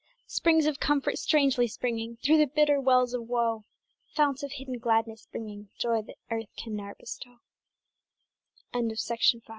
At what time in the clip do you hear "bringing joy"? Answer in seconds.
5.31-6.01